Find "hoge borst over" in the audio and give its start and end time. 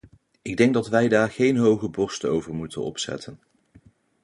1.57-2.53